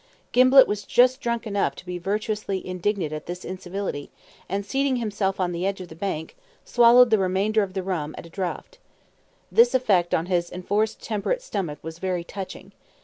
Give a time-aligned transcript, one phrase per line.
[0.33, 4.09] Gimblett was just drunk enough to be virtuously indignant at this incivility,
[4.49, 6.35] and seating himself on the edge of the bank,
[6.65, 8.79] swallowed the remainder of the rum at a draught.
[9.51, 12.71] The effect upon his enforcedly temperate stomach was very touching.